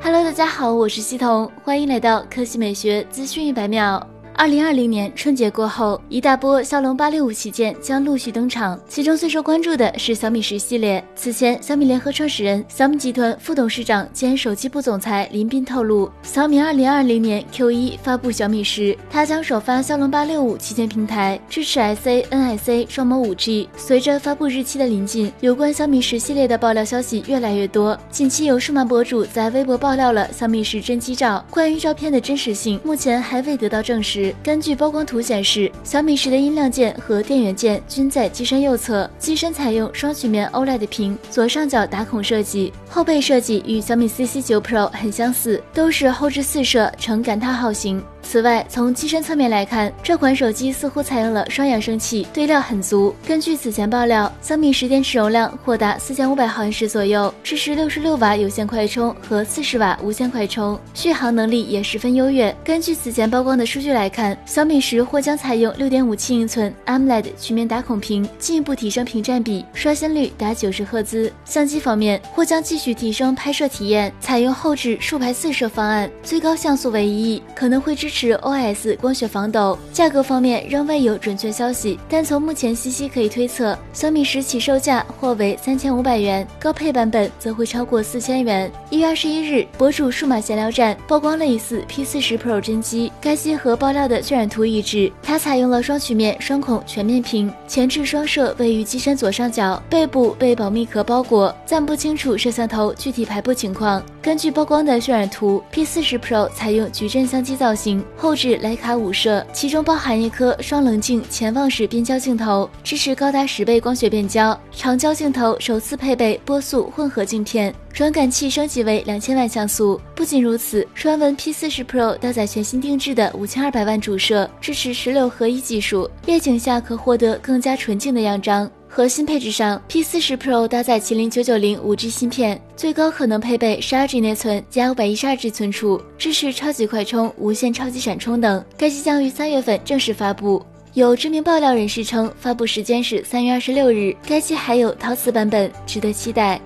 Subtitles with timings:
[0.00, 4.04] Hello，大家好，我是西彤，欢迎来到科技美学资讯一百秒。
[4.38, 11.02] 二零二零年春节过后，一大波骁龙八六五旗舰将陆续登场，其中最受关注的是小米十系列。
[11.14, 23.70] 此前，小米联合创始人、小米集团副董事长兼手机部总裁林斌透露，小米二零二零年 Q 一发布小米十，它将首发骁龙八六五旗舰平台，支持 SA、NSA 双模五 G。
[23.74, 27.98] 随着发布日期的临近，有关小米十系列的爆料消息越来越多。
[28.10, 34.25] 近期有数码博主在微博爆料了小米十真机照，关于照片的真实性，目前还未得到证实。
[34.42, 48.02] 根据曝光图显示，小米十的音量键和电源键均在机身右侧，机身采用双曲面 OLED 屏，左上角打孔设计，后背设计与小米 CC9 Pro 很相似，都是后置四摄呈感叹号型。
[48.28, 53.14] 此外，从机身侧面来看，这款手机似乎采用了双扬声器，堆料很足。
[53.24, 62.54] 根据此前爆料，小米十电池容量或达四千五百毫安时左右，支持六十六瓦有线快充和四十瓦无线快充，续航能力也十分优越。
[62.64, 71.32] 根据此前曝光的数据来看，小米十或将采用六点五七英寸 AMOLED 曲面打孔屏，进一步提升屏占比，刷新率达九十赫兹。
[71.44, 78.15] 相机方面，或将继续提升拍摄体验，采用后置竖排四摄方案，最高像素为一亿，可能会支持。
[78.16, 88.72] 是 OS 光学防抖，价格方面仍未有准确消息，但从目前信息可以推测，小米十起售价或为三千五百元，高配版本则会超过四千元。
[88.88, 104.02] 一月二十一日，博主数码闲聊站曝光类似 P 四十 Pro 真机，该机和爆料的渲染图一致，它采用了双曲面双孔全面屏，前置双摄位于机身左上角，背部被保密壳包裹，暂不清楚摄像头具体排布情况。
[104.22, 108.02] 根据曝光的渲染图，P 四十 Pro 采用矩阵相机造型。
[108.16, 114.58] 后置徕卡五摄，其中包含一颗双棱镜潜望式变焦镜头，支持高达十倍光学变焦。
[114.70, 120.00] 长焦镜头首次配备波速混合镜片，传感器升级为两千万像素。
[120.14, 128.70] 不仅如此，传闻 P 四十 Pro 搭载全新定制的五千二百万主摄，支持十六合一技术，夜景下可获得更加纯净的样张。
[128.96, 138.64] 核心配置上，P40 Pro 搭载麒麟990 5G 芯片，最高可能配备 12G 内存加 512G 存储，支持超级快充、无线超级闪充等。
[138.74, 140.64] 该机将于三月份正式发布。
[140.94, 144.16] 有知名爆料人士称，发布时间是三月二十六日。
[144.26, 146.58] 该机还有陶瓷版本，值得期待。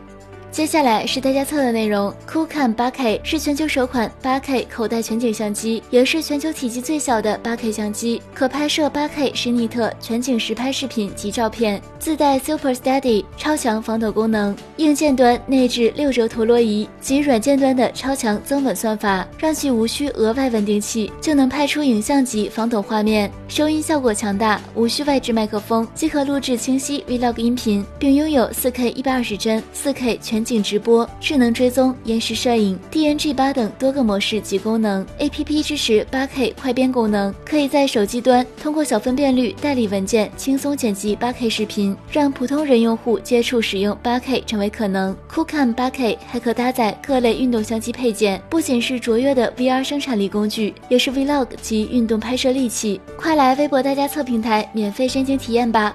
[0.51, 2.13] 接下来是大家测的内容。
[2.29, 14.55] Coolcam 8K 是全球首款 8K 口袋全景相机，也是全球体积最小的 8K 相机，可拍摄 8K 十尼特全景实拍视频及照片，自带 Super Steady 超强防抖功能。
[14.79, 23.31] 硬件端内置六轴陀螺仪及软件端的超强增稳算法，让其无需额外稳定器就能拍出影像级防抖画面。
[23.47, 30.40] 收音效果强大，无需外置麦克风即可录制清晰 Vlog 音频，并拥有 4K 一百二十帧、4K 全。
[30.41, 35.07] 全景直播、智能追踪、延时摄影、DNG 八等多个模式及功能。
[35.19, 45.15] APP 支持 8K 快编功能，可以在手机端通过小分辨率代理文件轻松剪辑 8K 视频，让普通人用户接触使用 8K 成为可能。
[45.31, 52.99] Coolcam 8K 还可搭载各类运动相机配件，不仅是卓越的 VR 生产力工具，也是 Vlog 及运动拍摄利器。
[53.19, 55.95] 快来微博大家测平台免费申请体验吧！